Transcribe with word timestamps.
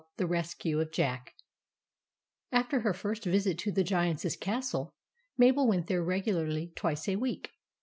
THE 0.17 0.25
RESCUE 0.25 0.79
OF 0.81 0.91
JACK 0.91 1.35
AFTER 2.51 2.79
her 2.79 2.91
first 2.91 3.23
visit 3.23 3.59
to 3.59 3.71
the 3.71 3.83
Giant's 3.83 4.35
castle, 4.35 4.95
Mabel 5.37 5.67
went 5.67 5.85
there 5.85 6.03
regularly 6.03 6.73
twice 6.75 7.07
a 7.07 7.17
week. 7.17 7.51